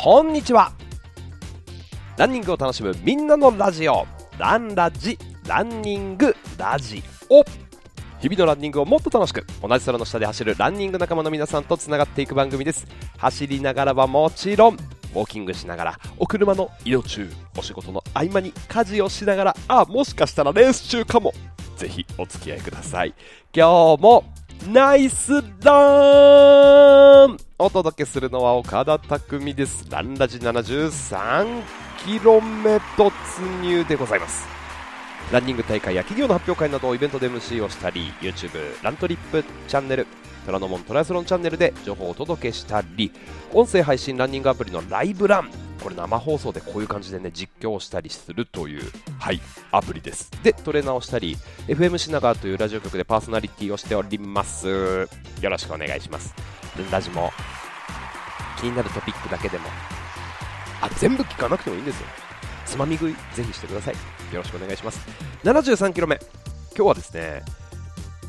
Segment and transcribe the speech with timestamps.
[0.00, 0.70] こんにちは。
[2.16, 4.06] ランニングを楽しむみんなのラジオ。
[4.38, 5.18] ランラジ。
[5.48, 7.02] ランニングラジ。
[7.28, 7.42] オ
[8.20, 12.86] 日々のランニングをもっと楽しく同じ空の下で走るランニング仲間の皆さんとつながっていく番組です。
[13.16, 17.28] 走りながらはもちろんウォーキングしながらお車の移動中
[17.58, 21.32] お仕事の合間に家事をしながらあもしかしたらレース中かも。
[21.76, 23.14] ぜひお付き合いください。
[23.52, 24.24] 今日も
[24.72, 27.38] ナイスダーン。
[27.58, 29.86] お届けするのは岡田匠です。
[29.88, 31.62] ランラジ 73km
[32.98, 34.46] 突入でございます。
[35.32, 38.50] ランニング大会や企業の発表会などイベントで MC をしたり YouTube
[38.82, 40.06] ラントリップチャンネル
[40.48, 43.12] 虎ノ門トライアスロンチャンネルで情報をお届けしたり
[43.52, 45.50] 音声配信ランニングアプリのライブラン
[45.82, 50.30] これ生放送でこういう感じでね実況をしたりするというはいアプリです。
[50.42, 51.36] でトレーナーをしたり
[51.66, 54.66] FM 品川というラジオ局でパーソナリティをしております。
[54.66, 56.34] よろしくお願いします。
[56.90, 57.30] ラジも
[58.58, 59.68] 気になるトピックだけでも
[60.80, 62.06] あ全部聞かなくてもいいんですよ。
[62.64, 63.94] つまみ食いぜひしてください。
[63.94, 65.06] よろしくお願いします。
[65.44, 66.18] 73km 目。
[66.74, 67.42] 今日はですね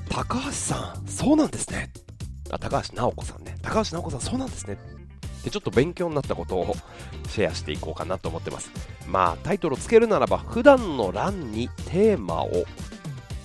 [0.10, 1.90] 高橋さんそうなんですね。
[2.50, 3.56] あ高橋直子さんね。
[3.62, 4.78] 高橋直子さんそうなんですね。
[5.44, 6.76] でちょっと勉強になったことを
[7.30, 8.72] シェアしていこうかなと思ってます。
[9.08, 12.52] まあタイトルをつけるならば普段の欄にテーマをっ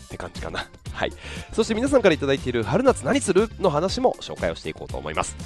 [0.09, 0.67] て感じかな。
[0.93, 1.13] はい。
[1.53, 5.37] そして皆さんから頂いている春夏何するの話も紹介をしていこうと思います。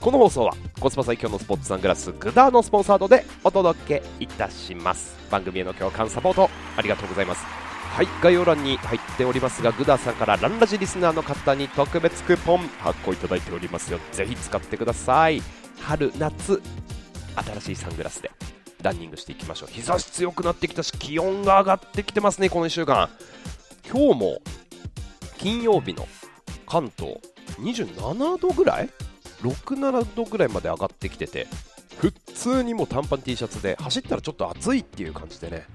[0.00, 5.16] この放送はコスパ最強のスポーツサングラスグダーのスポンサードでお届けいたします。
[5.30, 7.69] 番組への共感サポートありがとうございます。
[7.90, 13.98] はい概要欄に入っておりますがグダさんからランラジリスナーの方に特別クーポン発行いただいておりますよ。
[14.12, 15.42] ぜひ使ってください。
[15.80, 16.62] 春夏
[17.36, 18.30] 新しいサングラスで
[18.82, 23.10] ランニングしていきましょう日差し強くなってきたし気温が上がってきてますねこの1週間。
[23.90, 24.40] 今日も
[25.36, 26.06] 金曜日の
[26.66, 27.18] 関東
[27.58, 28.90] 27度ぐらい
[29.42, 31.48] ？67度ぐらいまで上がってきてて
[31.98, 35.66] 普通にもう短パン T シャツで走ったらちょっと暑いっていう感じでね。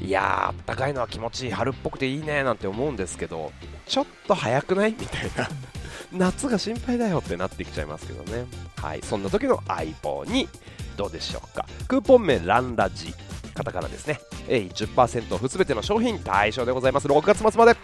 [0.00, 1.52] いやーあったかいのは気持ちいい。
[1.52, 3.52] 春っぽくていいねなんて思うんですけど
[3.86, 4.96] ちょっと早くない？
[4.98, 5.48] みたいな。
[6.12, 8.46] 夏が心配だよってなってきちゃいますけどね。
[8.76, 9.00] はい。
[9.02, 10.48] そんな時の相棒に
[10.96, 11.66] どうでしょうか。
[11.88, 13.14] クーポン名ランラジ
[13.54, 17.08] カタカナですね、えー、10%オフ全ての商品対象でございます。
[17.08, 17.74] 6月末まで。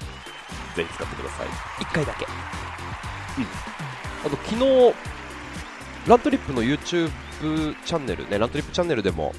[0.77, 1.49] ぜひ使ってください。
[1.85, 2.27] 1回だけ。
[3.39, 3.47] うん。
[4.27, 4.95] あと昨日
[6.07, 7.11] ラントリップの YouTube
[7.85, 9.33] チャンネルねラントリップチャンネルでも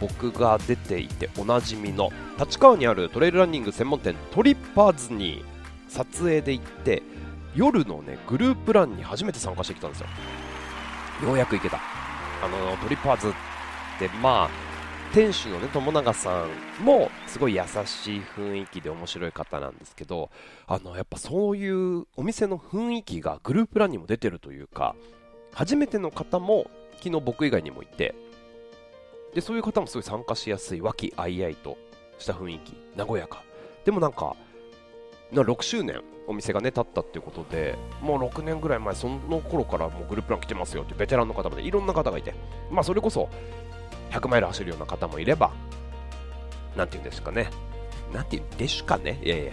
[0.00, 5.44] 僕が出ていておなじみの立川にあるトレイルランニング専門店トリッパーズに
[5.88, 7.02] 撮影で行って
[7.54, 10.06] 夜のねグループランに初めて参加してきたんですよ。
[11.26, 11.78] ようやく行けた。
[12.42, 13.32] あのトリッパーズっ
[13.98, 14.50] てまあ
[15.12, 16.44] 店主のね友永さ
[16.80, 20.30] んもすごい優しい雰囲気で面白い方なんですけど
[20.66, 24.94] あのやっぱそういうお店の雰囲気がグループランにも出てるというか
[25.52, 28.14] 初めての方も昨日僕以外にもいて
[29.34, 31.76] でそういう方もすごい参加しやすい和気あいあいと
[32.18, 33.42] した雰囲気和やか。
[33.84, 34.36] でもなんか
[35.32, 42.34] な6周年お店がね経ったっていうことでもう6年ぐらい前その頃からもうグループラン来てますよってベテランの方までいろんな方がいて。
[42.70, 43.28] まあそれこそ
[44.10, 45.50] 100マイル走るような方もいれば
[46.76, 47.50] なんて言うんですかね。
[48.12, 49.20] なんて言うんですかね。
[49.22, 49.52] いやいや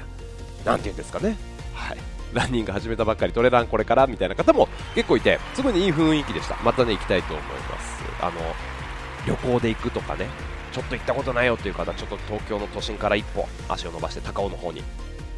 [0.65, 1.37] なんて言うんですかね。
[1.73, 1.97] はい。
[2.33, 6.57] ランニング始めたばっかりトレランこれからみたいな方も結構いてすごい、ね、いい雰囲気でした。
[6.63, 8.03] またね行きたいと思います。
[8.21, 8.76] あの
[9.27, 10.27] 旅行で行くとかね。
[10.71, 14.83] ちょっと行ったことないよっていう方ちょっと東京の都心から一歩足を伸ばして高尾の方に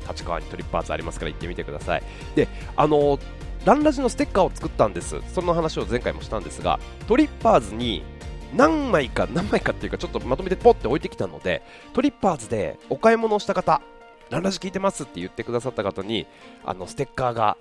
[0.09, 2.03] 立川にトリッパーズありますから行ってみてください。
[2.35, 3.19] であの
[3.63, 5.21] ランラジのステッカーを作ったんです。
[5.33, 8.03] その話を前回もしたんですがトリッパーズに
[8.53, 11.61] 何枚か何枚かっていうかちょっとまとめてポッて置いてきたので
[11.93, 13.81] トリッパーズでお買い物をした方
[14.29, 16.27] ランラジ聞いてますって言ってくださった方に
[16.65, 17.57] あのステッカーが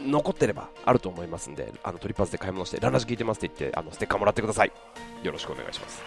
[0.00, 4.72] 残ってればあると思いますんで、あのトリパーズで買い物して、ランラジ聞いてますって言って、あのステッカーもらってください。
[5.22, 6.02] よろしくお願いします。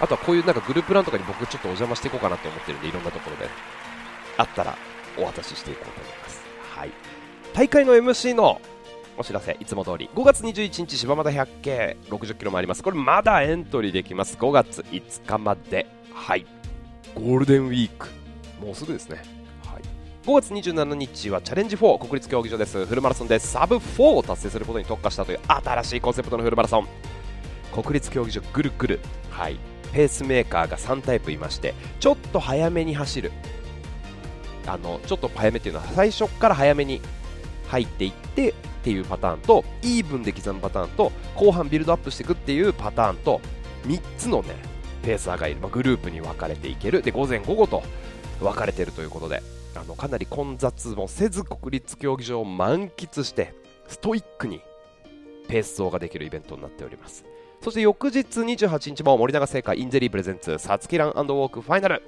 [0.00, 3.48] あとはこういうなんかグループランとかに僕ちょっとお邪魔していこうかなと思ってるんで、いろんなところで、
[4.36, 4.76] あったら
[5.18, 6.42] お渡ししていこうと思います。
[6.74, 6.90] はい。
[7.54, 8.60] 大会の MC の
[9.16, 12.82] お知らせ、いつも通り、5月21日、柴又百景60キロもあります。
[12.82, 14.36] これまだエントリーできます。
[14.36, 15.86] 5月5日まで。
[16.12, 16.46] はい。
[17.14, 18.08] ゴールデンウィーク。
[18.60, 19.41] もうすぐですね。
[20.24, 22.86] 5月27日はチャレンジ4国立競技場です。
[22.86, 26.86] フルマラソンでサブ4を達成することに特化したという新しいコンセプトのフルマラソン。
[27.74, 29.58] 国立競技場ぐるぐるはい。
[29.92, 33.32] ペースメーカーが3タイプいましてちょっと早めに走る。
[34.68, 37.00] あのちょっと早めっていうのは最初から早めに
[37.66, 38.54] 入っていってっ
[38.84, 43.40] ていうパターンとイーブンで刻むパターンと後半ビルドアップしていくっていうパターンと
[43.88, 44.54] 3つのね
[45.02, 47.02] ペーサーがいる、まあ、グループに分かれていける。
[47.02, 47.82] で午前午後と
[48.38, 49.42] 分かれているということで。
[49.74, 53.54] あのかなり混雑もせず国立競技場を満喫して
[53.88, 54.60] ストイックに
[55.48, 57.24] ペース走ができるイベントになっております。
[57.60, 62.02] そして翌日28日も森永製菓インゼリープレゼンツサツキランウォークファイナル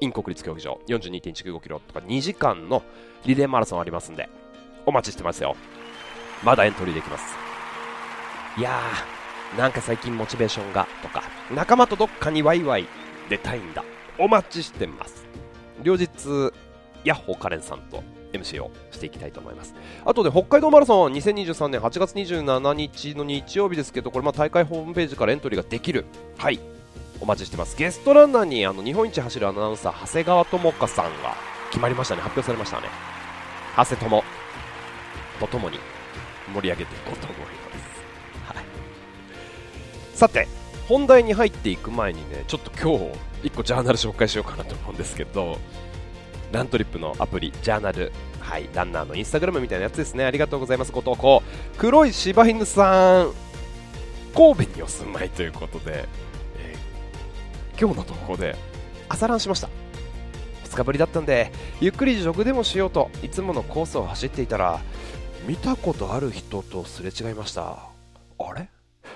[0.00, 2.82] in 国立競技場42.195キロとか2時間の
[3.24, 4.28] リレーマラソンありますんで
[4.84, 5.56] お待ちしてますよ。
[6.42, 7.24] まだエントリーできます。
[8.58, 11.22] いやーなんか最近モチベーションがとか
[11.54, 12.86] 仲間とどっかにワイワイ
[13.30, 13.84] 出たいんだ。
[14.18, 15.24] お待ちしてます。
[15.82, 16.52] 両日
[17.04, 18.02] ヤッホーカレンさんと
[18.32, 19.74] MC をしていきたいと思います。
[20.04, 26.04] あとで北海道マラソン2023年8月27日の日曜日ですけどこれま大会ホームページからエントリーができる。
[26.38, 26.60] はい。
[27.20, 27.76] お待ちしてます。
[27.76, 31.36] ゲストランナーにあの日本一走るアナウンサー長谷川智香さんが
[31.70, 32.22] 決まりましたね。
[32.22, 32.88] 発表されましたね。
[33.76, 34.42] 長谷友。
[35.42, 35.78] とともに
[36.54, 37.46] 盛り上げていこうと思いま
[38.46, 38.64] す、はい、
[40.14, 40.46] さて
[40.88, 42.98] 本題に入っていく前にねちょっと今
[43.42, 45.58] 日1個ジャーナル紹介しようかなと思うんですけど
[46.52, 50.24] ラントリップのアプリ、ジャーナル、はい、ランナーのインスタグラムみたいなやつですね。
[50.24, 51.42] ありがとうございます、ご投稿。
[51.78, 53.32] 黒い柴犬さん、
[54.34, 56.06] 神戸にお住まいということで、
[56.58, 58.54] えー、今日の投稿で
[59.08, 59.70] 朝ランしました。
[60.64, 64.80] 2日ぶりだったんで、ゆっくりジョグでもしようといつものコースを走っていたら、
[65.46, 67.62] 見たことある人とすれ違いました。
[68.38, 68.68] あれ？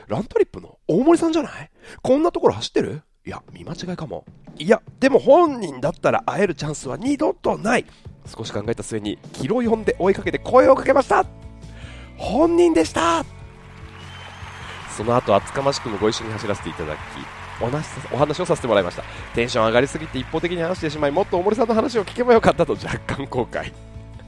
[0.09, 1.71] ラントリップの大森さんじゃない？
[2.03, 3.03] こんなところ走ってる？
[3.27, 4.25] いや、見間違いかも。
[4.57, 7.85] いや、でも本人だったら会えるチャンスは二度とない。
[8.25, 11.27] 少し考えた末に、キロ読んで追いかけて声をかけました。
[12.17, 13.25] 本人でした
[14.97, 16.99] その後、厚かましくもご一緒に走らせていただき、
[17.61, 19.03] お話お話をさせてもらいました。
[19.35, 23.73] テンション上がりすぎて一方的に話してしまい、もっと大森さんの話を聞けばよかったと若干後悔。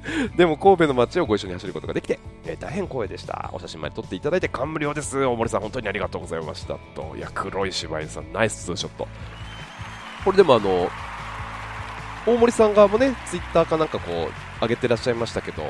[0.36, 3.50] でも神戸の街をご一緒に走ることができて、えー、大変光栄でした。
[3.52, 5.24] お写真まで撮っていただいて感無量です。
[5.24, 6.74] 大森さん、本当にありがとうございました。
[6.94, 9.08] と、いや、黒い柴犬さん、ナイスツーショット。
[10.24, 10.90] これでもあの、
[12.26, 15.62] 大森さん側もね、ツイッターかなんかこう、上げてらっしゃいましたけど、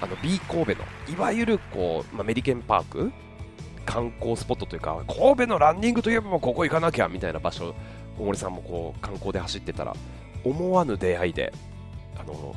[0.00, 0.78] あの、B 神戸の、
[1.08, 3.12] いわゆるこう、まあ、メリケンパーク
[3.84, 7.74] 観光スポットというか、神戸のランニングといえばもうここ行かなきゃみたいな場所、
[8.18, 9.94] 大森さんもこう、観光で走ってたら、
[10.44, 11.52] 思わぬ出会いで、
[12.18, 12.54] あの、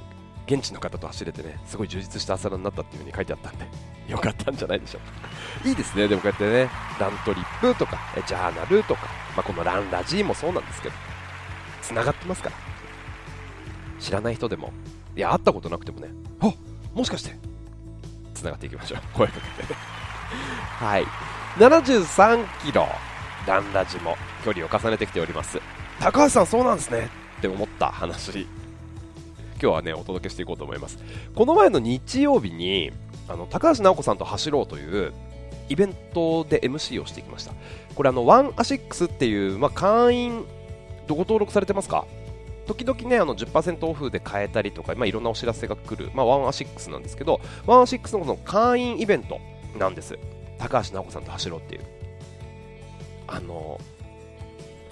[0.48, 3.66] 現地の方と走れてね、すごい充実した朝ラになったっていう風に書いてあったんで、
[4.08, 5.70] よかったんじゃないでしょうか。
[5.70, 10.96] いいですね、でもこうやってね、ラントリップとか、ジャーナルとか、まあ、このランラジーもそうなんですけど、
[11.82, 12.56] つながってますから。
[14.00, 14.72] 知らない人でも、
[15.16, 16.10] いや、会ったことなくてもね、
[16.40, 16.54] あ
[16.94, 17.36] もしかして、
[18.34, 19.00] つながっていきましょう。
[19.14, 19.80] 声かけてね。
[20.80, 21.06] はい。
[21.58, 22.88] 73キロ、
[23.46, 24.16] ランラジも
[24.46, 25.60] 距離を重ねてきております。
[26.00, 27.10] 高橋さん、そうなんですね
[27.40, 28.48] って思った話
[29.62, 31.00] 今日はね、お届けしていこうと思います。
[31.36, 32.92] この前の日曜日に、
[33.28, 35.14] あの、高橋尚子さんと走ろうという、
[35.70, 37.54] イベントで MC をしてきました。
[37.96, 40.46] これあの、ワンアシックスっていう、まあ、会員、
[41.08, 42.06] どこ登録されてますか？
[42.68, 49.40] 時々ね、あの10%オフで買えたりとか、まあ、いろんなお知らせが来る、まあ、ワンアシックスなんですけど、ワンアシックスのこの会員イベント
[49.78, 50.18] なんです。
[50.58, 51.82] 高橋尚子さんと走ろうっていう。
[53.28, 53.80] あの、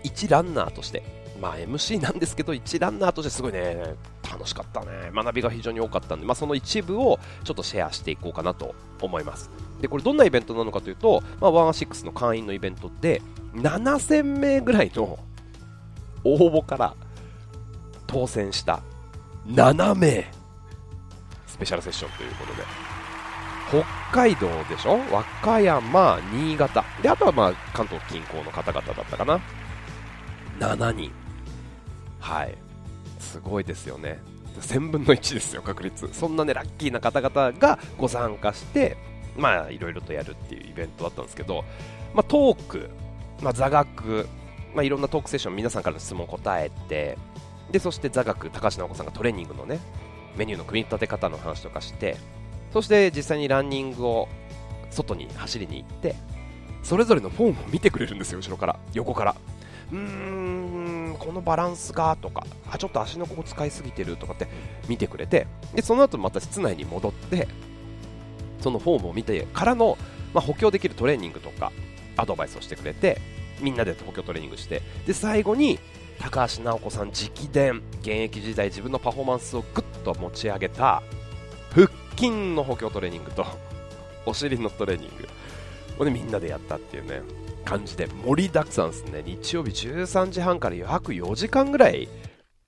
[0.03, 1.03] 一ランナーとして、
[1.41, 3.95] まあ MC なんですけど、一ランナーとしてすごいね、
[4.35, 5.11] 楽しかったね。
[5.13, 9.49] 学びが非常に多かったんで、まあ、その一部をちょっとシェアしていこうかなと思います。
[9.79, 13.21] で、これどんなイベントなのかというと、まあ、ワンアシックスの会員のイベントで、
[13.53, 15.17] 7000名ぐらいの
[16.23, 16.95] 応募から
[18.07, 18.81] 当選した
[19.47, 20.31] 7名、
[21.47, 22.63] スペシャルセッションということで、
[23.69, 24.99] 北海道でしょ？
[25.11, 26.83] 和歌山、新潟。
[27.01, 29.39] で、あとはまあ関東近郊の方々だったかな。
[30.59, 31.11] 7人。
[32.19, 32.57] はい。
[33.35, 34.19] すごいですよね。
[34.61, 36.07] 1000分の1ですよ、確率。
[36.13, 38.95] そんなね、ラッキーな方々がご参加して、
[39.35, 41.65] まあ、いろいろとやるっていうイベントだったんですけど、
[42.13, 42.89] まあ、トーク、
[43.41, 44.27] まあ、座学、
[44.73, 47.17] まあ、いろんなトークセッション、皆さんからの質問を答えて、
[47.71, 49.79] で、そして座学、高橋直子さんがトレーニングのね、
[50.37, 52.15] メニューの組み立て方の話とかして、
[52.71, 54.29] そして実際にランニングを
[54.91, 56.15] 外に走りに行って、
[56.83, 59.35] それぞれのフォームを見てくれるんですよ、後ろから、横から。
[59.91, 60.44] うーん
[61.25, 64.47] このバランスがとかあちょっと足のここ使いすぎてるとかって
[64.87, 67.47] 見てくれてでその後また室内に戻って
[68.59, 69.97] そのフォームを見てからの、
[70.33, 71.71] まあ、補強できるトレーニングとか
[72.17, 73.19] アドバイスをしてくれて
[73.59, 75.79] みんなで補強トレーニングしてで最後に
[76.19, 81.01] 高橋尚子さん直伝現役時代自分のパフォーマンスをぐっと持ち上げた
[81.71, 83.45] 腹筋の補強トレーニングと
[84.25, 85.27] お尻のトレーニング。
[85.99, 87.21] を、ね、みんなでやったっていうね。
[87.65, 89.23] 感じで盛りだくさんですね。
[89.25, 92.07] 日曜日13時半から約4時間ぐらい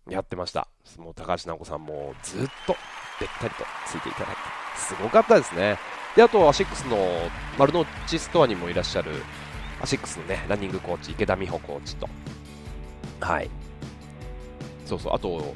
[0.10, 0.68] やってました。
[0.98, 2.76] もう高橋直子さんもずっと
[3.20, 4.42] べったりとついていただいて、
[4.76, 5.78] すごかったですね。
[6.16, 6.98] で、あと、アシックスの
[7.60, 9.12] 丸の内ストアにもいらっしゃる、
[9.82, 12.10] アシックスのね、ランニングコーチ、池田美穂コーチと、
[13.20, 13.50] はい。
[14.86, 15.54] そうそう、あと、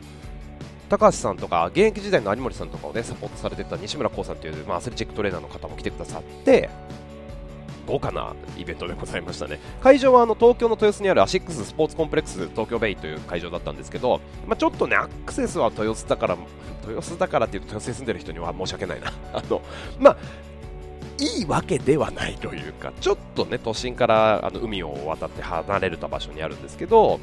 [0.88, 6.70] 高橋さんとか、現役時代の有森さんとかをね、サポートされてた西村光さんという、まあ、アスレチックトレーナーの方も来てくださって、
[7.88, 9.60] 豪華なイベントでございましたね。
[9.82, 16.38] 会場はあの東京の豊洲にあるアシックススポーツコンプレックス東京ベイという会場だったんですけど、まあ、ちょっとねアクセスは豊洲だから
[16.88, 19.14] 豊洲だからっていうと豊洲に住んでる人には申し訳ないな。
[19.34, 19.62] あの
[20.00, 20.18] まあ
[21.20, 27.20] いいわけではないというかちょっとね都心からあの海を渡って離れた場所にあるんですけど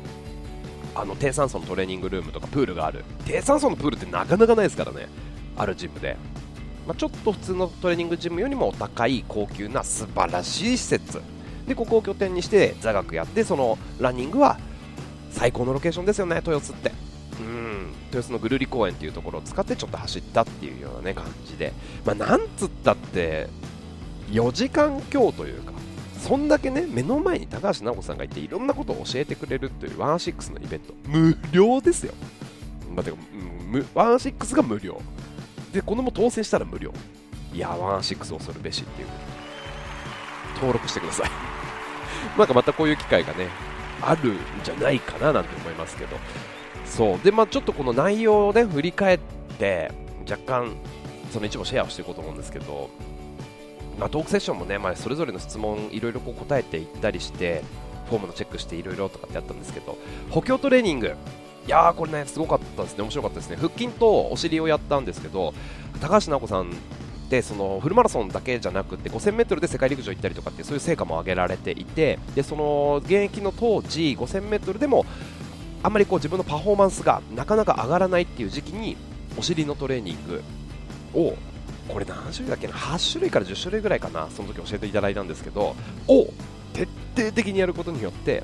[0.95, 3.05] あの低酸素のトレーニングルームとかプールがある。
[3.25, 5.09] 低酸素のプールってなかなかないですからね。
[5.57, 6.17] あるジムで。
[6.89, 11.21] まあ、ちょっと普通のトレーニングジムよりも高い高級な素晴らしい施設。
[11.67, 14.59] でここを拠点にして座学やってそのランニングは
[15.31, 16.37] 最高のロケーションですよね。
[16.37, 16.91] 豊洲って。
[17.41, 17.93] うん。
[18.07, 21.75] 豊洲のぐるり公園っていうところを使ってちょっと走ったっていうようなね感じで。
[22.07, 23.49] まあ、なんつったって
[24.31, 25.73] 4時間強というか
[26.19, 30.95] そんだけね目の前に高橋尚子さんがいていろんなことを教えてくれるというワンアシックスのイベント。
[31.07, 32.15] 無料ですよ、
[32.95, 33.19] まあ、てか
[33.93, 35.03] ワンアシックスが無料。
[35.73, 36.93] でこのも当選したら無料。
[37.53, 39.09] いやワンアシックス恐るべしっていう。
[40.57, 41.31] 登録してください。
[42.39, 43.49] なんかまたこういう機会がね
[44.03, 46.17] あるんじゃないかななんて思いますけど。
[46.85, 47.21] そう。
[47.23, 49.19] でまあちょっとこの内容をね振り返っ
[49.59, 49.91] て
[50.29, 50.77] 若干
[51.31, 52.91] その一部シェアをしていこうと思うんですけど
[53.99, 57.63] まあ、トークセッションもね、まあ、それぞれの質問いろいろこう答えていったりして
[58.09, 59.99] フォームのチェックしていろいろとかってやったんですけど
[60.31, 61.15] 補強トレーニング。
[61.69, 63.03] いやーこれねすごかったですね。
[63.03, 63.57] 面白かったですね。
[63.57, 65.53] 腹筋とお尻をやったんですけど
[66.01, 66.75] 高橋尚子さんっ
[67.29, 75.05] てそのフルマラソンだけじゃなくて 5000m で世界陸上行ったりとかってそういう成果も上げられていてでその現役の当時 5000m でも
[75.83, 78.97] あんまりこう自分のパフォーマンスがなかなか上がらないっていう時期に
[79.39, 80.43] お尻のトレーニング
[81.13, 81.37] を
[81.87, 84.29] これ何種類だっけな？8種類から10種類ぐらいかな。
[84.31, 86.33] その時教えていただいたんですけどを
[86.73, 88.43] 徹底的にやることによって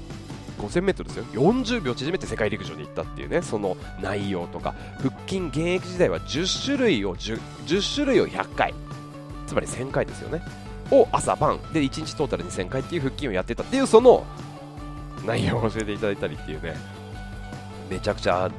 [0.58, 1.24] 5000m ですよ。
[1.32, 4.74] 40秒縮めて世界陸上に行ったっていうねその内容とか。
[4.98, 8.74] 腹筋現役時代は10種類を 10, 10種類を100回。
[9.46, 10.42] つまり1000回ですよね。
[10.90, 11.58] を朝晩。
[11.72, 14.24] で1日トータル2000回っていう腹筋をやってたっていうその
[15.24, 16.74] 内容を教えていただいたりっていうね。
[17.90, 18.50] めちゃくちゃ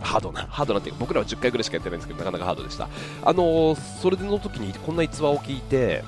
[0.00, 2.88] ハードな、ハードなっていうか僕らは10回ぐらいしかやってないんですけどなかなかハードでした。
[3.24, 6.04] あのー、それの時にこんな逸話を聞いて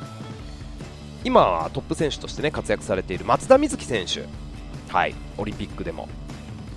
[1.25, 4.48] 今トップ選手としてね活躍されている松田瑞生選手。
[4.89, 6.09] はい、オリンピックでも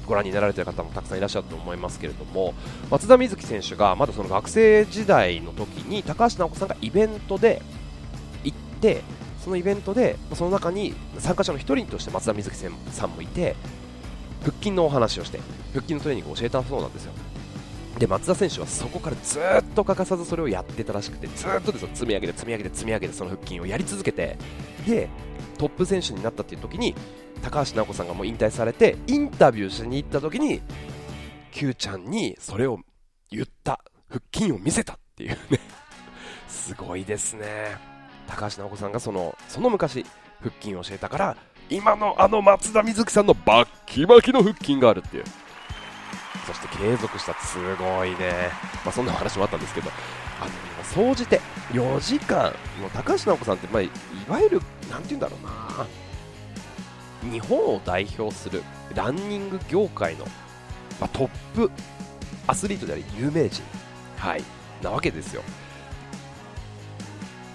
[0.06, 2.53] ご覧になられている方もたくさんいらっしゃると思いますけれども
[2.89, 7.62] 松田瑞生選手がまだその学生時代の時に高橋尚子さんがイベントで
[8.44, 9.01] 行って
[9.44, 13.56] そのイベントでその中に参加者の1人として松田瑞生さんもいて
[14.41, 15.39] 腹筋のお話をして
[15.72, 17.13] 腹筋のトレーニングを教えたそうなんですよ。
[18.01, 21.89] で松田選手はそこからずっと欠かさずそれをやってたらしくてずっとですよ。
[21.93, 24.39] 積み上げて積み上げて積み上げてその腹筋をやり続けて
[24.88, 25.08] で
[25.60, 26.96] トップ選手になったっていう時に
[27.43, 30.63] 高橋尚子さんがもう引退されてインタビューしに行った時に
[31.51, 32.79] Q ちゃんにそれを
[33.29, 33.79] 言った。
[34.10, 35.60] 腹筋を見せたっていうね。
[36.50, 37.77] すごいですね。
[38.27, 40.08] 高橋尚子さんがそのその昔
[40.41, 41.38] 腹筋を教えたから
[41.70, 45.24] 今のあの松田瑞生さんのバッキバキの腹筋があるっていう。
[46.46, 47.34] そして継続した。
[47.36, 48.50] すごいね、
[48.84, 49.90] まあ、そんな話もあったんですけど
[50.40, 50.52] あの
[50.84, 51.40] 総じて
[51.72, 53.90] 4時間もう高橋尚子さんって、まあ、い
[54.28, 55.88] わゆるなんて言うんだろうな。
[57.32, 58.64] 日本を代表する
[58.96, 60.26] ランニング業界の、
[61.00, 61.72] まあ、トップ
[62.48, 63.62] アスリートであり有名人、
[64.18, 64.44] はい、
[64.82, 65.44] なわけですよ。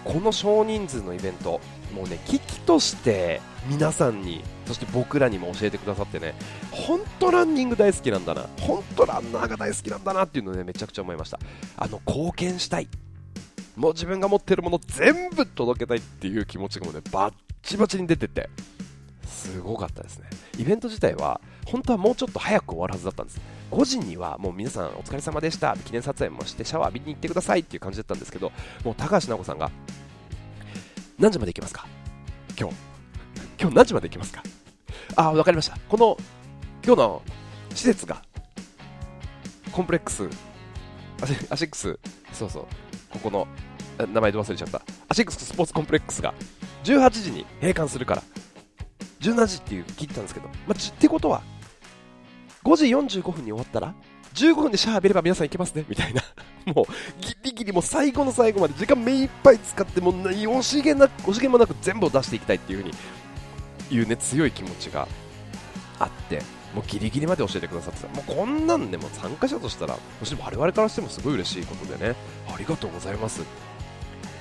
[0.04, 1.60] この少人数のイベント
[1.92, 6.34] もうね危機として皆さんにそして僕らにも教えてくださってね
[6.70, 11.38] 本当ランニング大好きなんだな本当ランナーが大好きなんだなっていうのをねめちゃくちゃ思いました。
[11.76, 12.88] あの貢献したい。
[13.74, 18.48] もう自分が持ってるもの全部届けたいっていう気持ちがもうねバッチバチに出てて
[19.26, 20.26] すごかったですね。
[20.58, 23.40] イベント自体は本当はもうちょっと早く終わるはずだったんです。
[23.70, 28.52] 5時にはもう皆さんお疲れ様でした記念撮影もしてシャワー浴びに行ってくださいっていう感じだったんですけど
[28.84, 29.72] もう高橋尚子さんが
[31.18, 31.86] 何時まで行けますか？
[32.58, 32.95] 今日。
[33.66, 34.44] 今日何時まで行きますか？
[35.16, 35.76] あ、わかりました。
[35.88, 36.16] この、
[36.84, 37.22] 今日の
[37.74, 38.22] 施設が、
[39.72, 40.28] コンプレックス、
[41.50, 41.98] アシックス、
[42.32, 42.66] そうそう、
[43.10, 43.48] ここの、
[44.12, 44.82] 名前で忘れちゃった。
[45.08, 46.32] アシックススポーツコンプレックスが、
[46.84, 48.22] 18時に閉館するから、
[49.20, 51.42] 17時っていう聞いてたんですけど、まあ、ってことは、
[52.62, 52.84] 5時
[53.18, 53.94] 45分に終わったら、
[54.34, 56.22] 15分でシャー浴びれば皆さん行けますねみたいな。
[56.72, 56.86] もう、
[57.20, 62.96] ギリギリもう最後の最後まで時間目いっぱい使って、もう惜しげな惜しげもなく全部を出していきたいっていう風に
[63.90, 65.06] いうね強い気持ちが
[65.98, 66.42] あって
[66.74, 68.08] もうギリギリまで教えてくださってた。
[68.08, 72.14] もうこんなんでも参加者としたらもし我々からしてもすごい嬉しいことでね
[72.52, 73.42] ありがとうございます。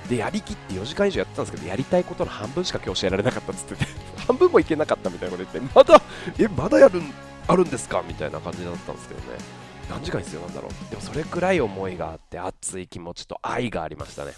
[0.08, 3.86] でやりきって4時間以上やってたんですけどやりたいことの半分しか今日教えられなかったっつってて
[4.28, 6.00] 半分もいけなかったみたいなこと言ってまだ
[6.38, 7.02] えまだやる
[7.48, 8.02] あるんですか？
[8.06, 9.26] みたいな感じだったんですけどね。
[9.88, 10.90] 何時間必要なんだろう？
[10.90, 14.32] でもそれくらい思いがあって熱い気持ちと愛がありましたね。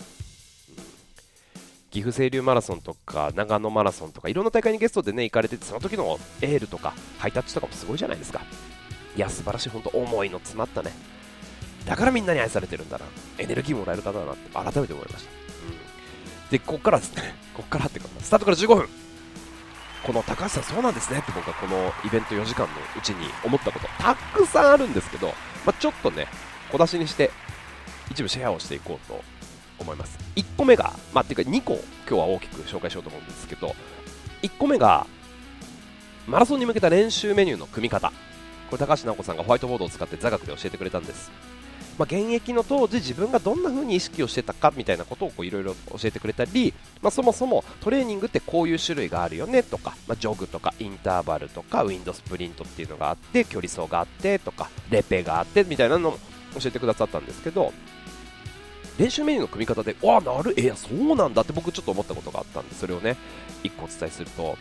[1.90, 8.42] 岐阜清流マラソンとか長野マラソンとかいろんな大会にゲストでね行かれててその時のエールとかハイタッチとかもすごいじゃないですか。
[9.16, 10.92] いや素晴らしい本当思いの詰まったね。
[11.87, 13.07] だからみんなに愛されてるんだな。
[13.38, 17.35] エネルギーもらえる方だなって改めて思いました、うん、でここからですね。
[17.54, 18.88] ここからってかスタートから15分。
[20.04, 25.26] この高橋さんそうなんですねって僕はこのイベント4時間のうちに思ったことたくさんあるんですけど、
[25.66, 26.28] まあ、ちょっとね
[26.71, 27.30] 小出しにして
[28.11, 29.23] 一部シェアをしていこうと
[29.78, 30.18] 思います。
[30.37, 31.75] 1個目が、まあ、っていうか2個
[32.08, 33.75] 今日は大きく紹介しようと思うんですけど
[34.42, 35.06] 1個目が
[36.26, 38.12] マラソンに向けた練習メニューの組み方。
[38.70, 41.30] これ高橋直子さんがホワイトボードを使って座学で教えてくれたんです。
[41.99, 56.18] まあ、現役の当時自分がどんな風に意識をしてたかみたいなことをいろいろ教えてくれたり、まあ、そもそもトレーニングってこういう種類があるよねとか、まあ、ジョグとかインターバルとかウィンドスプリントっていうのがあって距離走があってとかレペがあってみたいなのも
[56.61, 57.73] 教えてくださったんですけど
[58.99, 63.17] 練習メニューの組み方で、わあ、なる、いや、そうなんだって僕ちょっと思ったことがあったんで、それをね、
[63.62, 64.59] 1個お伝えすると、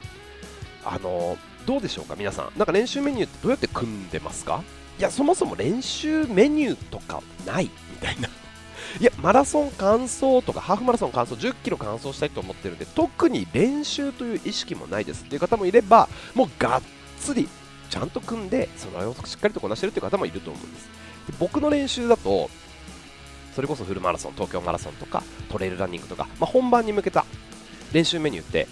[0.86, 2.52] あのどうでしょうか、皆さん。
[2.58, 4.64] なんか練習メニューってどうやって組んでますか？
[5.00, 8.30] いや、そもそも練習メニューとかないみたいな。
[9.02, 16.82] いや、マラソン完走とか、ハーフマラソン完走、10キロ完走したいと思ってるんで、特に練習という意識もないですっていう方もいれば、もうがっ
[17.20, 17.50] つり、
[17.90, 20.86] ちゃんと組んで、そのをしっかりとこなしてるっていう方もいると思うんです。
[21.28, 22.50] で僕の練習だと、
[23.58, 27.26] それこそフルマラソン、東京マラソンとかトレイルランニングとか、まあ、本番に向けた
[27.92, 28.68] 練習メニューって、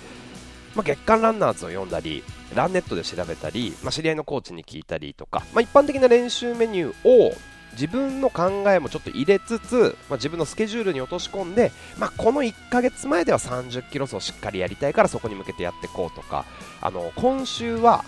[0.76, 2.24] まあ、月間ランナーズを読んだり、
[2.54, 7.34] ランネットで調べたり、まあ、知り合いのコーチに聞いたりとか、まあ、一般的な練習メニューを
[7.72, 16.46] 自分の考えもちょっと入れつつ、まあ、自分のスケジュールに落とし込んで、まあ、この1ヶ月前では30キロ走をしっかりやりたいからそこに向けてやっていこうとか
[16.80, 18.06] あの今週は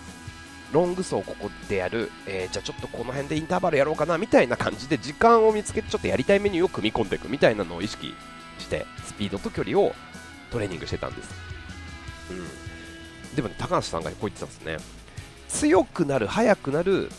[0.71, 8.13] ロング走ここでやる、えー、じゃあちょっとこの辺でインターバルやろうかなみたいな感じで時間を見つけてちょっとやりたいメニューを組み込んでいくみたいなのを意識
[8.59, 9.93] してスピードと距離を
[10.51, 11.29] トレーニングしてたんです、
[12.31, 14.61] うん、でもね高橋さんがこう言ってたんです。
[14.65, 14.77] ね
[15.47, 17.09] 強くなる速くなる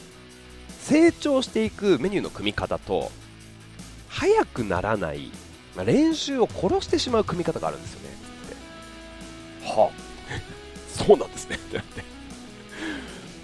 [0.80, 3.10] 成長していくメニューの組み方と
[4.08, 5.30] 速くならない、
[5.76, 8.08] まあ、練習を殺してしまう組み方があるんですよね。
[9.64, 10.08] はあ。
[10.88, 11.56] そうなんですね。
[11.56, 12.04] ってなって。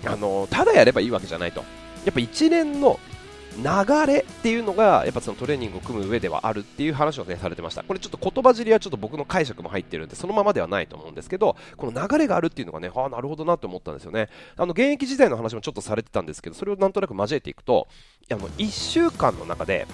[0.07, 1.65] あのただやればいいわけじゃないと。
[2.05, 3.01] やっぱ一連の
[3.57, 7.85] 流れっていうのがやっぱそのトレーニングを組む上ではあるっていう話をねされてました。
[7.85, 14.29] これちょっと言葉尻はちょっと僕の解釈も入ってるんでそのままではないと思うんですけどこの流れがあるっていうのがねああなるほどなと思ったんですよね。
[14.57, 17.87] あの現役時代の話もちょっとされてたんですけどそれをなんとなく交えていくと
[18.31, 19.87] あの1週間の中で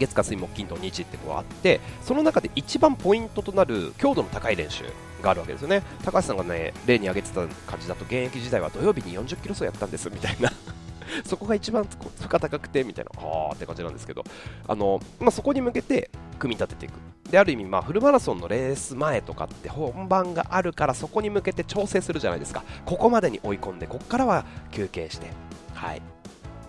[0.00, 4.84] 月火水木金土日ってこうあってその中で一番ポイントとなる強度の高い練習
[5.22, 5.82] があるわけですよね。
[6.02, 10.50] 高橋さんがね例に挙げてた感じだと現役時代は土曜日に40キロ走やったんですみたいな。
[11.24, 11.88] そこが一番負
[12.32, 14.24] 荷高くてみたいなあーって感じなんですけど。
[14.66, 16.92] あの、まあ、そこに向けて組み立てていく。
[17.30, 22.64] である意味、まあ、フルマラソンのレース前とかって本番があるからそこに向けて調整するじゃないですか。
[22.86, 25.28] ここまでに追い込んでここからは休憩して。
[25.74, 26.02] はい。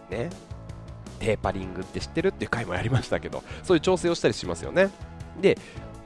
[0.10, 0.30] ね。
[1.22, 4.90] テーパリングって知ってるっていう回もやりましたけどそういう調整をしたりしますよね。
[5.40, 5.58] で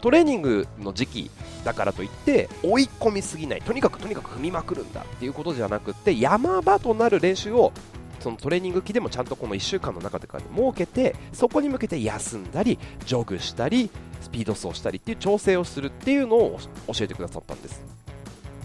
[0.02, 1.32] トレーニングの時期
[1.64, 7.72] だからといって追い込みすぎないとにかくとにかく踏みまくるんだっていうことじゃなくて山場となる練習を
[8.20, 10.44] そのトレーニング期でもちゃんとこの1週間の中で設
[10.76, 13.90] けてそこに向けて休んだりジョグしたり
[14.22, 17.84] スピード走したりっていう調整をするっていうのを教えてくださったんです、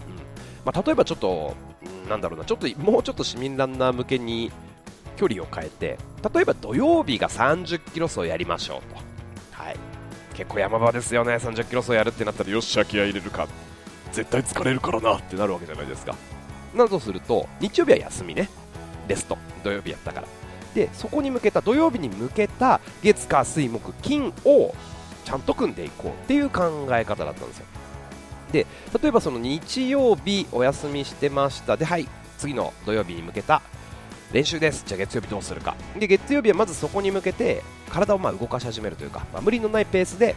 [0.07, 0.15] うん。
[0.65, 1.55] まあ、例えばちょっと
[2.07, 2.45] なんだろうな。
[2.45, 4.51] ちょっともうちょっと市民ランナー向けに
[5.21, 5.99] 距離を変えて
[6.33, 8.95] 例えば土曜日が30キロ走やりましょうと、
[9.51, 9.75] はい、
[10.33, 11.35] 結構山場ですよね。
[11.35, 13.47] 30キロ走やるってなったらよっしゃ気合入れるか。
[14.11, 16.15] 絶対疲れるからなってなるわけじゃないですか。
[16.73, 18.49] などすると日曜日は休みね。
[19.07, 19.37] レスト。
[19.63, 20.27] 土曜日やったから。
[20.73, 24.73] でそこに向けた土曜日に向けた月火水木金を
[25.23, 27.65] ちゃんと組んでいこうっていう考え方だったんですよ。
[28.51, 28.65] で
[29.01, 31.77] 例えばその日曜日お休みしてました。
[31.77, 32.07] ではい
[32.39, 33.61] 次の土曜日に向けた
[34.33, 34.83] 練習です。
[34.85, 35.75] じゃあ月曜日どうするか。
[35.97, 40.35] で月曜日はまずそこに向けて体をまあ動かし始めるというか、まあ、無理のないペースで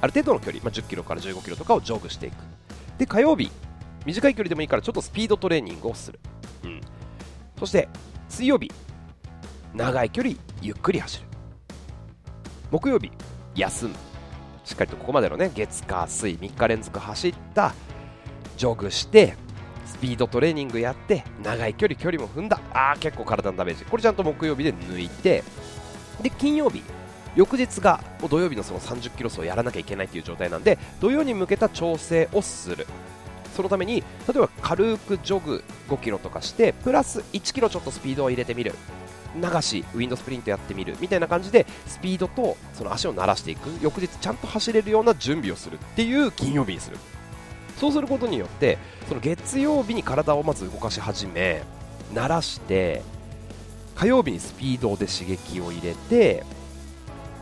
[0.00, 2.34] ある程度の距離、まあ、10キロから15キロとかをジョグしていく。
[2.98, 3.50] で火曜日
[4.04, 6.20] 短い距離でもいいからちょっとスピードトレーニングをする、
[6.64, 6.80] うん、
[7.58, 7.88] そして
[8.28, 8.70] 水曜日
[9.74, 11.26] 長い距離ゆっくり走る。
[12.70, 13.12] 木曜日
[13.54, 13.94] 休む。
[14.64, 17.74] しっかりとここまでのね月火水3日連続走った
[18.56, 19.36] ジョグして
[20.04, 22.60] ピードトレーニングやって長い距離距離も踏んだ。
[22.74, 23.86] あー結構体のダメージ。
[23.86, 25.42] これちゃんと木曜日で抜いて
[26.20, 26.82] で金曜日
[27.34, 32.86] 翌日が土曜日のその30キロ走をやらなきゃいけないという状態なんで土曜に向けた調整をする。
[33.56, 38.74] そのために例えば軽くジョグ5キロとかしてプラス1キロちょっとスピードを入れてみる。
[39.36, 40.98] 流しウィンドスプリントやってみる。
[41.00, 43.70] みたいな感じでスピードとその足を慣らしていく。
[43.80, 46.98] 翌日ちゃんと走れるような準備をするっていう金曜日にする。
[47.78, 51.62] そうすることによってその月曜日に体をまず動かし始め
[52.12, 53.02] 慣らして
[53.94, 56.44] 火曜日にスピードで刺激を入れて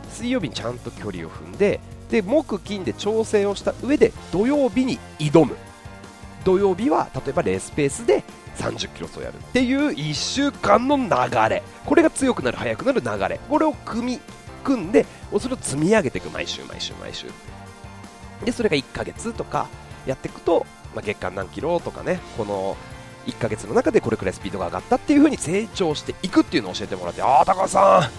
[0.09, 5.57] 水曜日にちゃんと距離を踏んでで木金で調整をした上で土曜日に挑む。
[6.45, 8.23] 土曜日は例えばレースペースで
[8.57, 11.03] 30キロ走やるっていう1週間の流
[11.49, 11.63] れ。
[11.85, 13.39] これが強くなる速くなる流れ。
[13.49, 14.19] これを組み
[14.63, 15.07] 組んで
[15.39, 16.29] それを積み上げていく。
[16.29, 17.25] 毎週毎週毎週。
[18.45, 19.67] でそれが1ヶ月とか
[20.05, 22.77] やっていくと、まあ、月間何キロとかねこの
[23.25, 28.09] 1ヶ月の中でこれくらいスピードが上がったっていう風に成長していくっていうのを教えてもらってああ高橋さん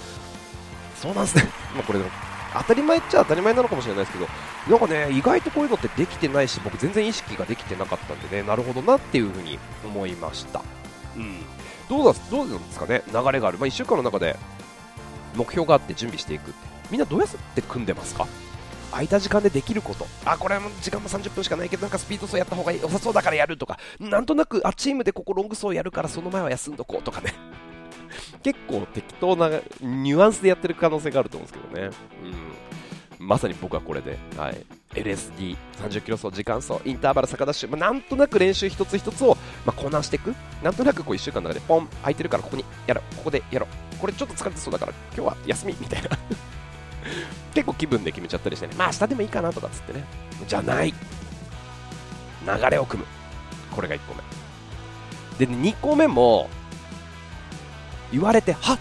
[0.98, 1.44] そうなんですね。
[1.74, 2.00] まあこれ
[2.56, 4.28] 当たり前っちゃ当たり前なのかもしれないですけど
[4.70, 10.62] なんかね意外とこういうのってできてないし僕全然意識ができてなかったんでねなるほどなっていう風に思いました。
[11.16, 11.44] うん。
[11.88, 14.36] どうだどうなんですかね流れがある、まあ、1週間の中で
[15.34, 16.54] 目標があって準備していく
[16.90, 18.26] みんなどうやって組んでますか？
[18.94, 20.06] 空いた時間でできること。
[20.24, 23.78] あこれは時間も30分しかないけどなんかスピード走やった方が良さそうだからやるとか。
[24.00, 27.34] なんとなくあチームでここロング走やるからその前は休んどこうとかね。
[28.42, 29.48] 結構適当な
[29.80, 31.96] ニュアンスでやってる可能性があると思うんですけどね、
[33.18, 46.10] うん、まさに僕はこれで、はい、LSD、30キロ走、時間走、インターバル、坂ダッシュ、まあ、なんとなく練習一つ一つを、まあ、こなしていく、なんとなくこう1週間の中でポン、空いてるからここにやろう、ここでやろう、これちょっと疲れてそうだから今日は休みみたいな。
[47.54, 50.04] 結構気分で決めちゃったりしてね、まあ明日でもいいかなとかっつってね、
[50.46, 53.08] じゃない、流れを組む、
[53.74, 54.14] これが1個
[55.38, 55.46] 目。
[55.46, 56.48] で、2個目も、
[58.12, 58.78] 言われて、はっ。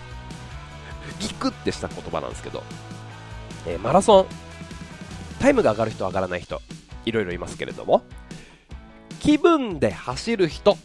[1.20, 2.64] ギクってした言葉なんですけど、
[3.66, 4.26] えー、マラソン、
[5.40, 6.62] タイムが上がる人、上がらない人、
[7.06, 8.04] いろいろいますけれども、
[9.20, 10.78] 気分で走る人、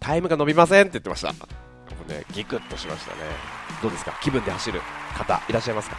[0.00, 1.32] タイムが伸びませんって言ってました。
[1.88, 3.18] 僕ね、ギクッとしましたね。
[3.82, 4.12] どうですか？
[4.22, 4.80] 気分で走る
[5.16, 5.96] 方、いらっしゃいますか？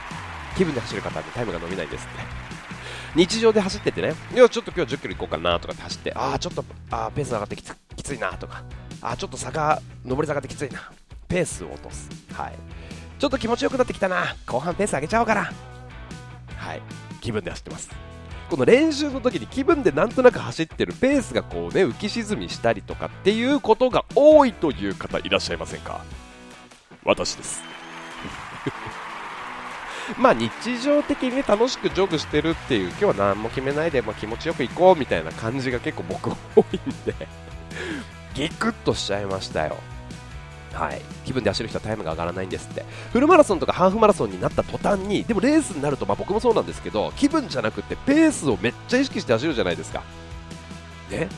[0.55, 2.23] 気分で走る方ってタイムが伸びないんですって。
[3.15, 8.63] 日常で走っててね、いや、ちょっと今日10キロ行こうかなとかって走って、ああ、ちょっとあペース上がってきつきついなとか、
[9.01, 10.91] ああ、ちょっと坂、上り坂ってきついな、
[11.27, 12.09] ペースを落とす。
[12.33, 12.53] はい。
[13.19, 15.51] ちょっと気持ちよくなってきたな、後半ペース上げちゃおうかな。
[16.57, 16.81] はい。
[17.21, 17.89] 気分で走ってます。
[18.49, 26.01] この練習の時に気分でなんとなく走ってるペースがこうね浮き沈みしたりとかっていうことが多いという方いらっしゃいませんか？
[27.03, 27.63] 私です
[30.17, 30.49] まあ日
[30.81, 36.35] 常的に、ね、楽しくジョグしてるっていう今日は何も決めないで、まあ、気持ちよく行こうみたいな感じが結構僕多
[36.71, 37.15] いんで
[38.33, 39.77] ギクッとしちゃいましたよ。
[40.73, 42.83] はい、気分で走る人はタイムが上がらないんですって。
[43.11, 50.01] フルマラソンとかハーフマラソンになった途端にでもレースになると、まあ、僕もそうなんですけど気分じゃなくてペースをめっちゃ意識して走るじゃないですか。
[51.11, 51.29] ね。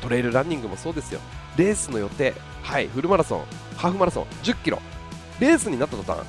[0.00, 1.20] トレイルランニングもそうですよ。
[1.56, 2.34] レースの予定。
[2.62, 2.86] はい。
[2.86, 3.44] フルマラソン
[3.76, 4.80] ハーフマラソン1 0キロ。
[5.40, 6.24] レースになった途端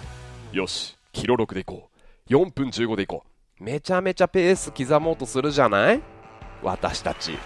[0.52, 0.95] よし。
[1.16, 1.90] キロ6でいこ
[2.30, 2.30] う。
[2.30, 3.24] 4分15でいこ
[3.60, 3.64] う。
[3.64, 6.02] めちゃめちゃペース刻もうとするじゃない？
[6.62, 7.38] 私たち。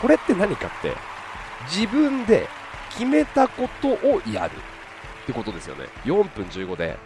[0.00, 0.94] これって何かって
[1.66, 2.48] 自分で
[2.92, 4.52] 決めたことをやる。
[5.24, 5.84] ってことですよね。
[6.06, 6.96] 4分15で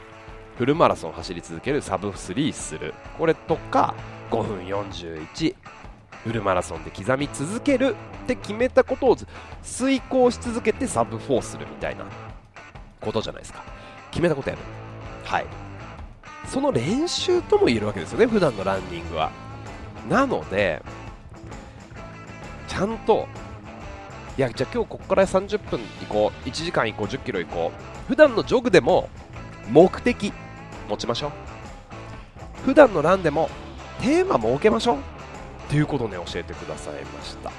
[0.56, 2.94] フルマラソン走り続けるサブ3する。
[3.18, 3.92] これとか
[4.30, 5.56] 5分41
[6.22, 7.96] フルマラソンで刻み続ける。
[8.22, 9.16] って決めたことを
[9.64, 12.04] 遂行し続けてサブ4するみたいな
[13.00, 13.64] ことじゃないですか。
[14.12, 14.62] 決めたことやる。
[15.24, 15.46] はい。
[16.46, 19.30] その練習とも言えるわけですよね普段のランニングは。
[20.08, 20.82] なので
[22.68, 23.26] ちゃんと
[24.36, 26.48] いやじゃあ今日ここから30分行こう。
[26.48, 28.08] 1時間行こう10キロ行こう。
[28.08, 29.08] 普段のジョグでも
[29.70, 30.32] 目的
[30.88, 31.30] 持ちましょう。
[32.64, 33.48] 普段のランでも
[34.00, 34.96] テーマ設けましょう。
[34.96, 35.00] っ
[35.68, 37.48] ていうことをね教えてくださいました。
[37.48, 37.54] は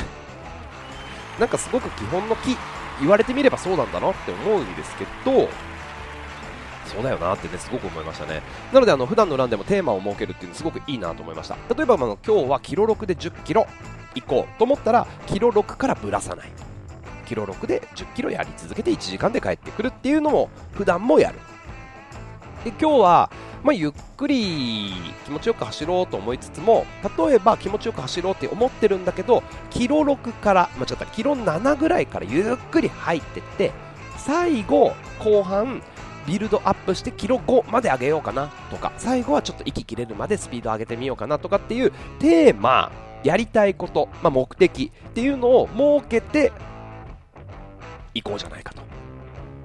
[0.00, 1.40] い。
[1.40, 2.56] なんかすごく基本の木
[3.00, 5.48] 言われてみればそうなんだなって思うんですけど
[6.90, 8.42] そうだよなってねすごく思いましたね。
[8.72, 11.56] なのであの普段のランでもテーマを設けるっていうのすごくいいなと思いました。
[11.74, 13.66] 例えばあの今日はキロ6で10キロ
[14.14, 16.52] 行こうと思ったらキロ6からぶらさない。
[17.26, 21.38] キロ6で10キロやり続けて1時間で帰ってくるっていうのも普段もやる。
[22.64, 23.30] で今日は、
[23.62, 24.92] まあ、ゆっくり
[25.24, 26.84] 気持ちよく走ろうと思いつつも
[27.16, 33.72] 例えば気持ちよく走ろうって思ってるんだけどキロ6から、まあ、ちょっとキロ7ぐらいからゆっくり入ってって
[34.18, 35.82] 最後後半
[36.30, 38.92] ビルドアップしてキロ5まで上げようかなとか。
[38.98, 41.90] 最後はちょっと息切れるまでスピード上げてみようかなとかっていう
[42.20, 42.92] テーマ
[43.24, 46.52] やりたいこと、まあ、目的っていうのを設けて
[48.14, 48.82] いこうじゃないかと。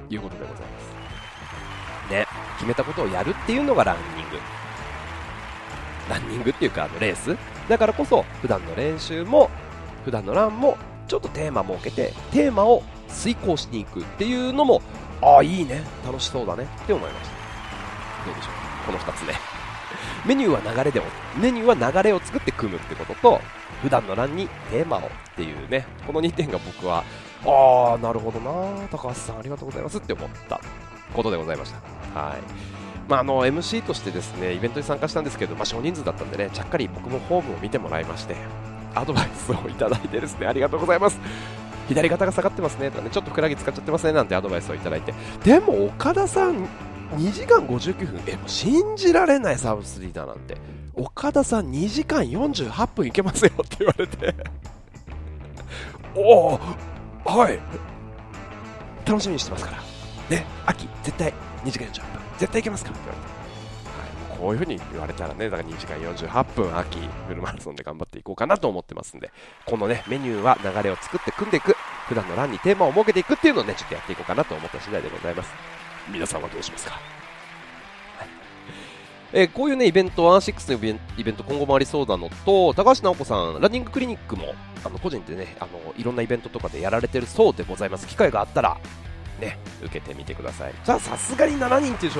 [0.09, 2.11] いうことでございます。
[2.11, 2.27] ね。
[2.55, 4.37] 決めたことをやるっていうのがランニング。
[6.09, 7.37] ランニングっていうかあのレース。
[7.69, 9.51] だからこそ普段の練習も
[10.03, 14.81] 普段のランもちょっとテーマ設けてテーマを遂行していくっていうのも
[15.21, 15.83] ああいいね。
[16.05, 16.67] 楽しそうだね。
[16.83, 17.35] って思いました。
[18.25, 18.85] どうでしょう。
[18.87, 19.33] この2つね。
[20.25, 21.05] メニューは流れでも
[21.37, 23.41] メニューは流れを作って組むってことと
[23.81, 25.03] 普段の欄にテーマをっ
[25.35, 25.85] ていうね。
[26.05, 27.03] この2点が僕は
[27.45, 28.87] ああなるほどな。
[28.89, 29.97] 高橋さんありがとうございます。
[29.97, 30.59] って思った。
[31.13, 31.73] ことでございまし
[32.13, 32.19] た。
[32.19, 32.75] はい。
[33.07, 38.35] まあ、あの MC としてですねイベントに参加したんですけど、まあ、少人数だったんでねちゃっかり僕もホームを見てもらいまして
[38.95, 41.19] アドバイスをいただいてですねありがとうございます。
[41.87, 45.13] 左肩が下がってますねとかねちょっとふくらぎ使っちゃってますねなんてアドバイスをいただいて。
[45.43, 46.67] でも岡田さん
[47.11, 48.21] 2時間59分。
[48.27, 50.57] えもう信じられないサーブスリーダーなんて。
[50.95, 54.35] 岡田さん2時間48分いけますよって言われて。
[56.15, 56.59] おお
[57.25, 57.59] はい。
[59.05, 59.77] 楽しみにしてますから。
[60.29, 62.21] ね秋絶対2時間48分。
[62.37, 63.34] 絶対いけますからって言われて、
[64.39, 69.31] こういうふうに言われたらね、だから2時間48分、秋、フルマラソンで頑張っていこうかなと思ってますんで、
[69.65, 71.75] このね、メニューは流れを作って組んでいく、
[72.07, 75.51] 普段の欄にテーマを設けていくっていうのをね、ちょっとやっていこうかなと思った次第でございます。
[76.11, 76.99] 皆さんはどうしますか？
[79.33, 80.91] え、こういうね、イベント、ワンシックスのイベ
[81.31, 84.53] ント、今後もありそうなのと、高橋直子さん、ランニングクリニックも、
[84.85, 88.07] あの個人でね、あのいろんなイベントとかでやられてるそうでございます。
[88.07, 88.77] 機会があったら、
[89.39, 90.73] ね、受けてみてください。
[90.83, 92.11] じゃあさすがに7人っていう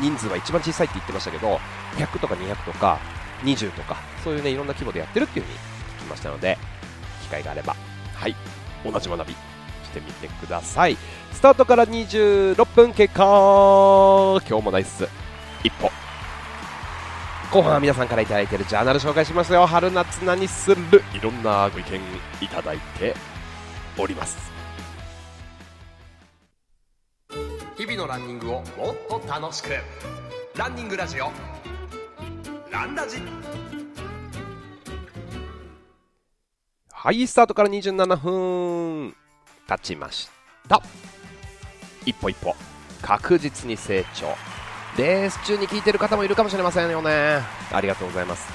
[0.00, 1.60] 人数は一番小さいって言ってましたけど、
[1.96, 2.98] 100とか200とか
[3.44, 5.60] 20とか、そういうね、いろんな規模でやってるっていう風に
[5.98, 6.58] 聞きましたので、
[7.22, 7.76] 機会があれば、
[8.14, 8.36] はい、
[8.84, 9.38] 同じ学びし
[9.92, 10.96] てみてください。
[11.32, 13.22] スタートから26分経過
[14.48, 15.08] 今日もナイス
[15.64, 15.90] 一歩。
[17.50, 19.66] 後半は皆さんから頂いているジャーナル紹介しますよ。
[19.66, 20.80] 春夏何する
[21.12, 22.00] いろんなご意見
[22.40, 23.14] いただいて
[23.98, 24.51] おります。
[27.76, 28.64] 日々のランニングをもっ
[29.08, 29.70] と楽しく。
[30.56, 31.30] ランニングラジオ。
[32.70, 33.16] ランラジ。
[36.92, 39.16] はいスタートから27分
[39.66, 40.28] 経ちまし
[40.68, 40.82] た。
[42.04, 42.54] 一歩一歩
[43.00, 44.26] 確実に成長。
[44.98, 47.40] レース中に聞いてる方もいるかもしれませんよね。
[47.72, 48.52] ありがとうございます。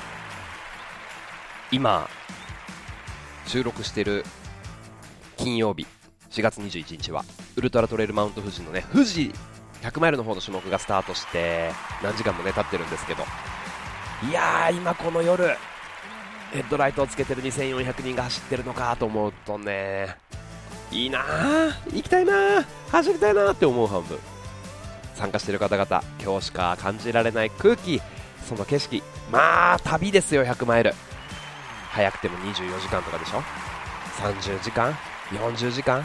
[1.72, 2.08] 今
[3.48, 4.24] 収録してる
[5.38, 5.88] 金曜日。
[6.30, 7.24] 4月21日は
[7.56, 9.32] ウルトラトレイルマウント富士のね富士
[9.82, 11.72] 100マイルの方の種目がスタートして
[12.04, 13.24] 何時間もね経ってるんですけど。
[14.28, 15.56] いやー今この夜
[16.52, 20.16] ヘッドライトをつけてる2400人が走ってるのかと思うとね
[20.92, 24.18] いいなー行きたいなー走りたいなーって思う半分。
[25.14, 28.02] 参加してる方々今日しか感じられない空気
[28.48, 30.94] その景色まあ旅ですよ100マイル。
[31.92, 33.44] 早くても24時間とかでしょ
[34.20, 34.94] ？30時間
[35.30, 36.04] ？40時間？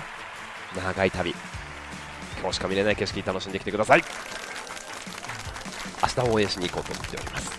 [0.76, 1.34] 長い旅。
[2.40, 4.04] 今日しか見れない景色楽しんできてください。
[6.02, 7.50] 明日も応援しに行こうと思っております。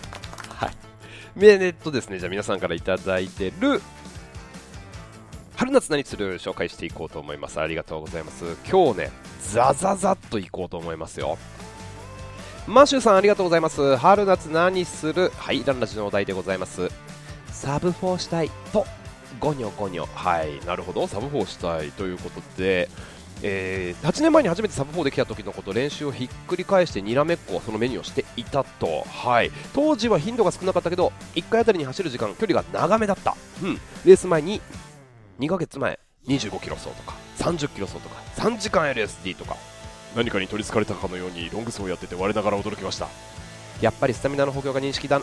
[0.50, 0.76] はい。
[1.40, 2.18] えっとですね。
[2.18, 3.80] じゃあ皆さんから頂いてる
[5.56, 6.38] 春夏何する？
[6.38, 7.60] 紹介していこうと思います。
[7.60, 8.44] ありがとうございます。
[8.70, 11.38] 今日ねザザザっと行こうと思いますよ。
[12.66, 13.96] マッシュさんありがとうございます。
[13.96, 15.30] 春夏何する？
[15.36, 16.90] はいランラジのお題でございます。
[17.46, 18.86] サブ4したいと。
[19.44, 20.58] ゴニョゴニョはい。
[20.64, 21.06] なるほど。
[21.06, 22.88] サブ4したいということで。
[23.42, 33.74] えー、8年前に初めてサブ4で来た時のこと練習をひっくり返してにらめっこそのメニューをしていたと、はい、当時は頻度が少なかったけど1回あたりに走る時間距離が長めだった、うん、
[34.06, 34.62] レース前に
[35.40, 39.56] 2ヶ月前25キロ走とか30キロ走とか3時間 LSD とか
[40.16, 43.08] 何かに取りつかれたかのようにロング走をやってて我ながら驚きました。
[43.82, 45.20] やっぱりスタミナの補強が認識だ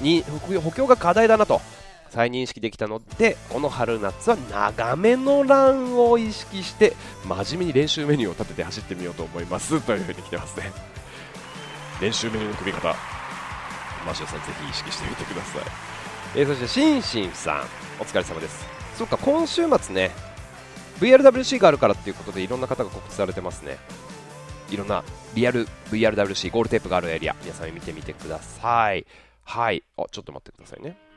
[0.00, 1.60] に補強が課題だなと。
[2.10, 6.94] 再認識できたのでこの春夏は長めのランを意識して
[7.24, 9.80] 真面目に練習メニューを立てて走ってみようと思います。
[9.80, 10.72] というふうに来てますね。
[12.00, 12.94] 練習メニューの組み方。
[14.06, 15.62] マシュさんぜひ意識してみてください、
[16.36, 17.64] えー、そしてシンシンさん。
[18.00, 18.66] お疲れ様です。
[18.96, 20.10] そっか今週末ね
[21.00, 23.78] VRWC があるからっていうことでいろんな方が告知されてますね。
[24.70, 25.02] いろんな
[25.34, 29.06] リアル VRWC ゴールテープがあるエリア皆さん見てみてください。
[29.44, 29.82] はい。
[29.96, 31.09] あちょっと待ってくださいね。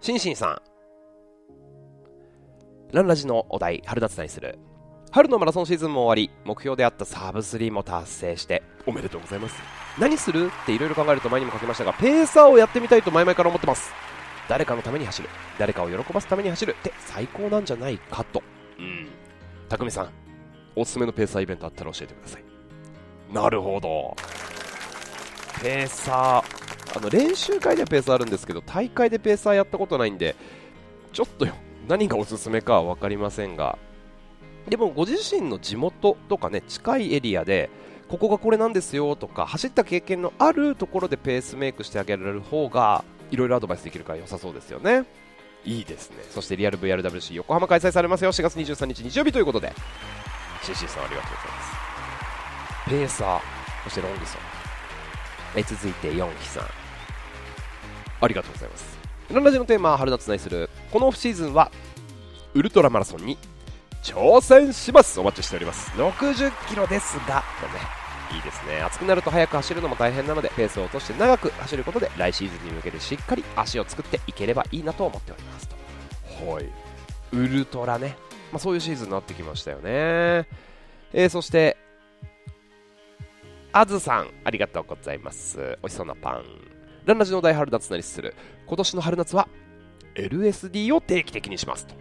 [0.00, 0.58] シンシンさん。
[2.92, 4.58] ランラジのお題、春夏何する
[5.10, 9.56] 春のマラソンシーズンも終わり、目標であったサブ3も達成して、おめでとうございます。
[9.98, 13.90] 何するっていろいろ考えると前にも書きましたが、ペーサーをやってみたいと前々から思ってます。
[14.48, 15.28] 誰かのために走る。
[15.58, 18.40] 誰かを喜ばすために走るって最高なんじゃないかと。
[18.78, 19.08] うん。
[19.68, 20.10] たくみさん、
[20.76, 22.44] おすすめのペーサーイベントあったら教えてください。
[23.32, 24.16] なるほど。
[25.60, 30.34] ペーサー、あの練習会ではペーサーあるんですけど大会でペーサーやったことないんで
[31.12, 31.46] ちょっと
[31.86, 33.78] 何がおすすめかは分かりませんが
[34.68, 37.70] でもご自身の地元とかね近いエリアで
[38.08, 45.04] ここがこれなんですよとか走った経験のあるところでペースメイクしてあげられる方がいろいろアドバイスできるから良さそうですよね。
[45.64, 46.16] いいですね。
[46.30, 48.32] そしてリアル VRWC 横浜開催されますよ。
[48.32, 49.72] 4月23日日曜日ということで。
[50.62, 51.62] CC さんありがとうございま
[52.82, 52.90] す。
[52.90, 53.40] ペーサー
[53.84, 54.40] そしてロングソン。
[55.56, 56.77] え続いて4期さん。
[58.20, 58.98] ありがとうございます。
[59.30, 61.70] ランラジのテーマは春夏ナイするこのオフシーズンは
[62.54, 63.36] ウルトラマラソンに
[64.02, 65.20] 挑戦します。
[65.20, 65.90] お待ちしております。
[65.92, 67.44] 60キロですが。
[67.60, 67.98] とね。
[68.34, 68.80] いいですね。
[68.82, 75.76] 暑くなると速く走るのも大変なのでペースを落として長く走ることで来シーズンに向けてしっかり足を作っていければいいなと思っておりますと。
[76.52, 76.70] はい。
[77.32, 78.16] ウルトラね、
[78.52, 80.48] まあ、そういうシーズンになってきましたよね、
[81.12, 81.76] えー、そして
[83.72, 85.58] あずさんありがとうございます。
[85.82, 86.44] 美味しそうなパン
[87.08, 88.34] ランラジの大春夏なりする。
[88.66, 89.48] 今年の春夏は
[90.14, 91.86] LSD を定期的にします。
[91.86, 91.94] と。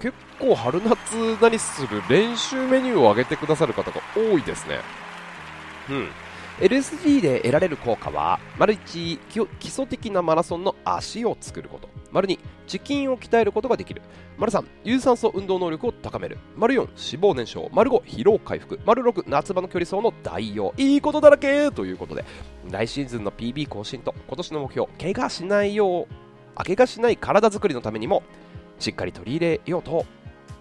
[0.00, 4.78] 結構春夏なりする練習メニューを上げてくださる方が多いですね。
[5.90, 6.08] うん。
[6.60, 9.18] LSD で得られる効果は丸1
[9.58, 11.88] 基礎的なマラソンの足を作ること。
[12.12, 14.02] 丸2チキンを鍛えることができる。
[14.38, 16.38] 丸3有酸素運動能力を高める。
[16.56, 16.90] 丸4脂
[17.22, 17.68] 肪燃焼。
[17.72, 18.78] 丸5疲労回復。
[18.84, 20.74] 丸6夏場の距離走の代用。
[20.76, 22.24] いいことだらけということで
[22.70, 26.06] 来シーズンの PB 更新と今年の目標怪我しないよう
[26.54, 28.22] 怪我しない体作りのためにも
[28.78, 30.04] しっかり取り入れようと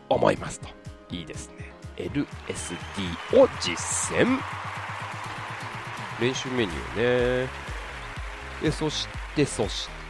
[0.09, 0.69] 思いますと。
[1.09, 1.71] いいですね。
[1.97, 2.25] LSD
[3.41, 4.39] を実践。
[6.19, 7.49] 練習メニューね。
[8.61, 10.00] でそしてそして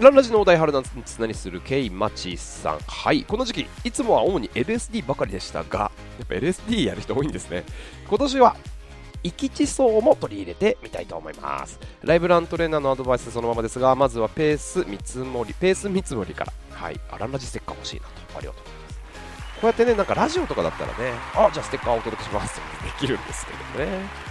[0.00, 2.78] ランラジのお題春夏何するケイマチさん。
[2.86, 3.24] はい。
[3.24, 7.64] この時期いつもは主に LSD ばかりでしたがやっぱ LSD やる人多いんですね。
[8.08, 8.56] 今年は
[9.24, 11.80] 生き地層も取り入れてみたいと思います。
[12.04, 17.00] ライブラントレーナーのアドバイスそのままですがまずはペース見積もりペース見積もりからはい。
[17.10, 18.08] あランラジステッカー欲しいなと。
[18.38, 18.98] ありがとうございます。
[18.98, 19.02] こ
[19.64, 24.27] うやってねなんかラジオとかだったらねあじゃあステッカーお届けしますってできるんですけどね。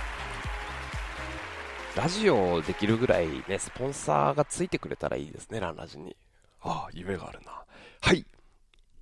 [1.97, 6.15] ラジオできるぐらいねスポンサーがついてくれたらいいですねランラジに
[6.61, 7.63] ああ夢があるな
[8.01, 8.23] はい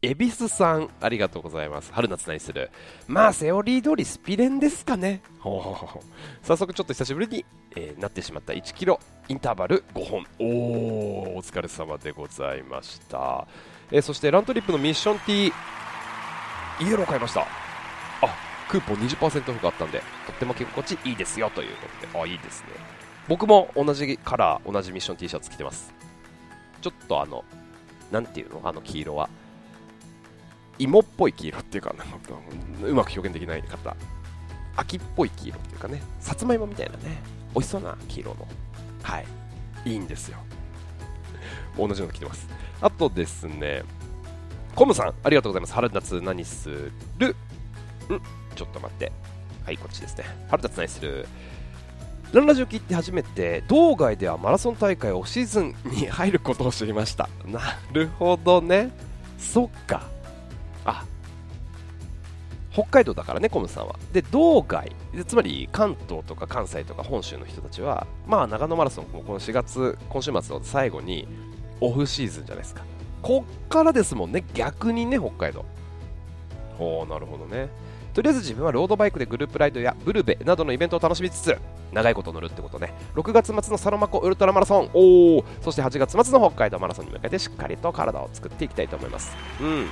[0.01, 1.91] 恵比寿さん、ありがとうございます。
[1.91, 2.69] 春夏何する
[3.07, 5.23] まあ、セオリー通りスピレンですかね。
[5.39, 10.25] ほうほうほう早速ちょっと久しぶりに、えー、なってしまった1キロインターバル5本。
[10.39, 10.47] おー、
[11.37, 13.47] お疲れ様でございました。
[13.91, 15.51] えー、そしてラントリップのミッション T、イ
[16.87, 17.64] エロー買いました。
[18.69, 22.69] クーポン20%オフがあったんで、とっても着心地いいですよということで、あ、いいですね。
[23.27, 25.93] 僕も同じカラー、同じミッション T シャツ着てます。
[26.81, 27.43] ちょっとあの、
[28.11, 29.29] なんていうのあの黄色は。
[30.77, 31.95] 芋っぽい黄色っていうか、
[32.83, 33.95] うまく表現できない方、
[34.75, 37.21] 秋っぽい黄色っていうかね、さつまいもみたいなね、
[37.53, 38.47] 美味しそうな黄色の、
[39.01, 39.25] はい、
[39.85, 40.37] いいんですよ。
[41.77, 42.47] 同じの着てます。
[42.81, 43.83] あとですね、
[44.75, 45.73] コムさん、ありがとうございます。
[45.73, 47.29] 春夏何する？
[47.29, 47.35] ん
[48.55, 49.11] ちょっと待って。
[49.65, 50.25] はい、こっちですね。
[50.49, 51.27] 春夏何する
[52.33, 58.91] ランラジオ聞いて初めて道外ではマラソン大会オシーズンに入ることを知りましたなるほどね
[59.37, 60.03] そっか
[60.83, 61.05] あ
[62.73, 63.95] 北海道だからね、コムさんは。
[64.11, 64.93] で、道外、
[65.25, 71.25] つまり関東とか関西とか本州の人たちは、まあ長野マラソンもこの4月、今週末の最後に
[71.79, 72.83] オフシーズンじゃないですか。
[73.21, 75.63] こっからですもんね、逆にね、北海道。
[76.77, 77.69] おー、なるほどね。
[78.15, 81.57] とりあえず自分はロードバイクでグループライドやブルベなどのイベントを楽しみつつ、
[81.91, 82.93] 長いこと乗るってことね。
[83.13, 89.35] 6月末のサロマ湖ウルトラマラソン、お、そして8月末の北海道マラソンに向けてしっかりと体を作っていきたいと思います。
[89.59, 89.87] うん。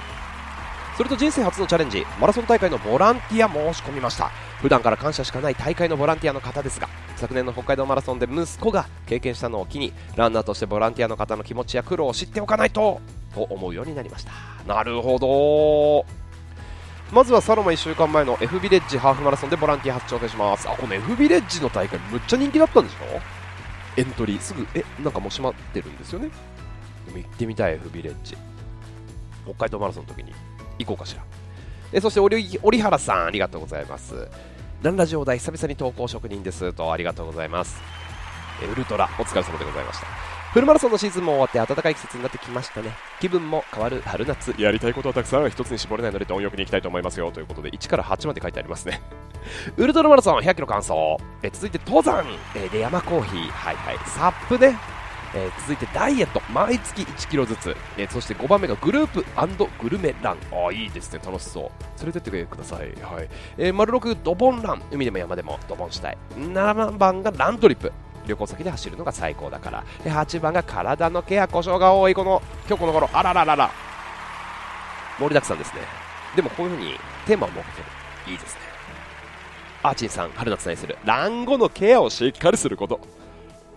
[0.95, 4.29] それと人生初のチャレンジマラソン大会のボランティア申し込みました
[4.61, 13.01] 普段から感謝しかない大会のボランティアの方ですが昨年の北海道マラソンで息子が経験したのを機にランナーとしてボランティアの方の気持ちや苦労を知っておかないと
[13.33, 14.31] と思うようになりました
[14.67, 16.22] なるほど
[17.13, 22.97] まずはサロマ1週間前の F ビレッジハーフマラソンでボランティア初挑戦しますあこの F ビレッジの大会むっちゃ人気だったんでしょ
[23.95, 26.29] エントリーすぐえなんかもう閉まってるんですよね？
[27.05, 28.35] でも行ってみたい F ビレッジ
[29.45, 30.33] 北海道マラソンの時に
[30.79, 31.23] 行こうかしら。
[31.91, 34.27] えそして折原さん、ありがとうございます。
[34.81, 37.79] ランラジオ大久々に投稿職人ですと、ありがとうございます。
[38.63, 40.32] えウルトラ、お疲れ様でございました。
[40.53, 42.91] フルマラソンのシーズンも終わって暖かい季節になってきましたね。
[43.19, 44.53] 気分も変わる春夏。
[44.59, 47.31] やりたいことはたくさん、一つに絞れないので貪欲に行きたいと思いますよ。
[47.31, 49.01] ということで、1から8まで書いてありますね。
[49.77, 50.93] ウルトラマラソン100キロ完走。
[51.41, 52.23] え続いて登山。
[52.55, 53.49] えで、山コーヒー。
[53.49, 53.97] はいはい。
[54.05, 54.77] サップね。
[55.33, 59.25] えー、続いてダイエット毎月1キロずつ、えー、そして5番目がグループ
[59.81, 63.27] グルメランあいいですね楽しそう連れてってください、はい
[63.57, 67.91] えー、丸6ドボンラン海でも山でもドボンしたい7番がラントリップ
[68.27, 69.83] 旅行先で走るのが最高だから。
[70.03, 73.09] で8番が体のケア故障が多いこの今日この頃。
[73.13, 73.71] あらららら。
[75.19, 75.81] 盛りだくさんですね。
[76.35, 76.93] でもこういうふうに
[77.25, 77.81] テーマを設けて
[78.27, 78.31] る。
[78.31, 78.61] いいですね。
[79.83, 80.97] アーチンさん春夏何する。
[81.05, 82.99] ラン後のケアをしっかりすること。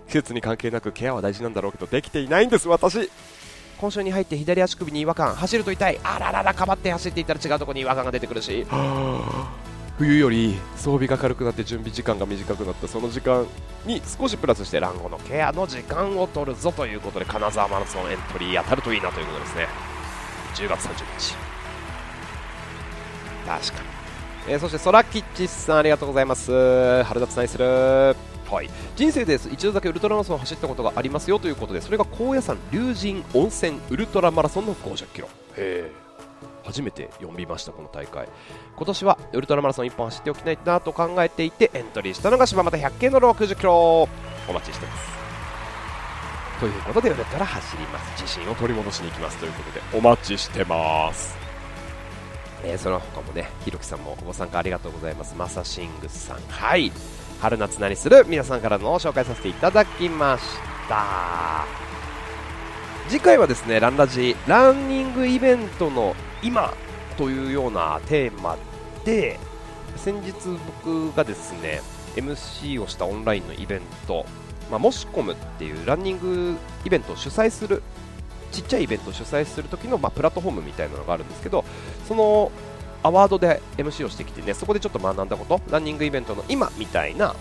[0.07, 3.11] 季節に関係なくケアは大事なんだろうけどできていないんです私。
[3.78, 5.34] 今週に入って左足首に違和感。
[5.34, 6.01] 走ると痛い。
[6.03, 8.66] あらららかばって走っていったら違うところに違和感が出てくるし
[9.99, 13.47] 冬より装備が軽くなって準備時間が短くなったその時間
[13.86, 19.66] に少しプラスして乱後のケアの時間を取るぞということで金沢マラソンエントリー当たるといいなということですね。
[20.55, 21.34] 10月30日。
[23.47, 23.82] 確か
[24.49, 27.03] に、えー、そしてソラキッチさんありがとうございます。
[27.05, 27.64] 春夏何する。
[27.64, 28.68] はい。
[28.97, 35.28] 人生です一度だけウルトラマラソンを走ったことがありますよということでそれが高野山龍神温泉ウルトラマラソンの50キロ。
[35.57, 36.05] へえ
[36.67, 38.29] 初めて読みましたこの大会。
[38.77, 44.09] 今年はウルトラマラソン1本走っておきないなと考えていてエントリーしたのが柴又100系の60キロ。
[44.49, 45.17] お待ちしてます。
[46.61, 48.23] ということで売れたら走ります。
[48.23, 51.37] 自信を取り戻しに行きますということでお待ちしてます。
[52.64, 55.35] えー、その他もねひろきさんもご参加ありがとうございます。
[55.37, 56.39] マサシングスさん。
[56.49, 56.91] はい。
[57.41, 60.45] 春夏何する皆さんからの紹介させていただきまし
[60.89, 61.64] た。
[63.09, 66.72] 次回はですねランラジランニングイベントの今
[67.16, 68.57] というようなテーマ
[69.05, 69.39] で
[69.97, 70.32] 先日
[70.82, 71.80] 僕がですね
[72.16, 74.26] MC をしたオンラインのイベント、
[74.70, 77.82] まあ、モシコムっていうランニングイベントを主催する
[78.53, 81.64] ちっちゃいイベントを主催する時の、まあ、プラットフォームみたいなのがあるんですけど
[82.07, 82.51] その
[83.03, 87.34] アワードで MC をしてきてねそこでちょっと学んだことランニングイベントの今みたいな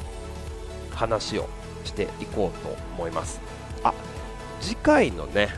[0.93, 1.48] 話を
[1.84, 3.39] していこうと思います。
[3.84, 3.93] あ
[4.62, 5.50] 次回のね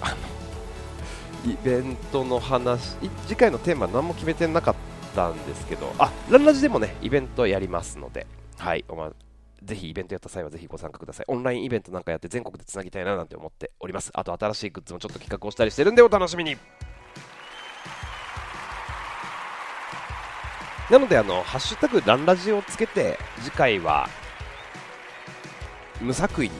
[0.00, 0.16] あの
[1.44, 4.74] イベントの話次回のテーマ何も決めてなかっ
[5.14, 8.26] たんですけどあランラジでもねイベントやりますので
[8.58, 9.12] はいおま
[9.64, 11.26] ぜひイベントやった際はぜひご参加ください。
[11.28, 14.10] オンラインイベントなんかやって全国でつなぎたいななんて思っております。
[14.12, 16.56] あと新しいグッズもちょっと企画をしたりしてるんでお楽しみに。
[20.90, 24.08] なので、あの、ハッシュタグランラジをつけて、次回は、
[26.00, 26.50] 無作為に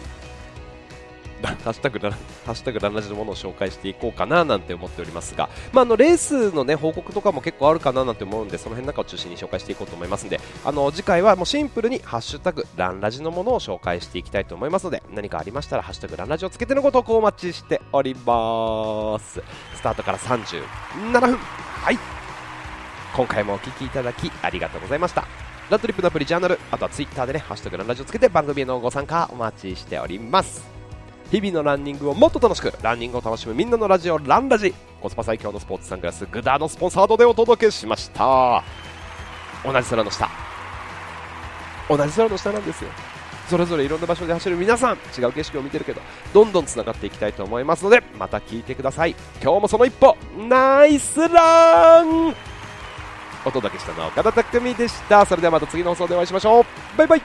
[1.49, 19.43] ハッシュタグラハッシュタグランラジのものを紹介していこうかななんて思っておりますが、まあ、あのレースの、ね、報告とかも結構あるかななんて思うんでその辺なんかを中心に紹介していこうと思いますのであの次回はもうシンプルにハッシュタグランラジのものを紹介していきたいと思いますので何かありましたらハッシュタグランラジをつけてのご投稿をお待ちしております。
[19.75, 21.37] スタートから37分。
[21.37, 21.99] はい。
[23.15, 25.27] 今回もお聴きいただきありがとうございました。
[25.71, 30.82] ラントリップのアプリジャーナルあとはツイッターでねハッシュタグランラジをつけて番組へのご参加お待ちしております。
[31.33, 34.75] 日々のランニングをもっと楽しくランニングを楽しむみんなのラジオランラジ。
[35.01, 38.63] コスパ最強のスポーツサングラスグダーのスポンサードでお届けしました。
[39.65, 40.29] 同じ空の下。
[41.89, 42.91] 同じ空の下なんですよ。
[43.49, 44.99] それぞれいろんな場所で走る皆さん。
[45.19, 46.03] 違う景色を見てるけど
[46.35, 49.17] どんどんつながっていきたいと思いますのでまた聞いてください。
[49.43, 50.15] 今日もその一歩。
[50.37, 52.35] ナイスラン！
[53.47, 55.25] お届けしたのは岡田匠でした。
[55.25, 56.65] それではまた次の放送でお会いしましょう。
[56.99, 57.23] バイバイ。